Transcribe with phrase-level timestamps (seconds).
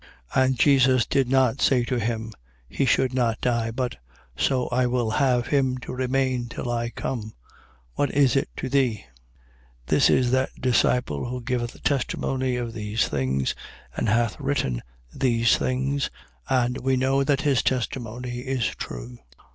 [0.33, 2.33] And Jesus did not say to him:
[2.67, 3.97] He should not die; but:
[4.35, 7.33] So I will have him to remain till I come,
[7.93, 9.05] what is it to thee?
[9.85, 9.85] 21:24.
[9.85, 13.53] This is that disciple who giveth testimony of these things
[13.95, 14.81] and hath written
[15.13, 16.09] these things:
[16.49, 19.19] and we know that his testimony is true.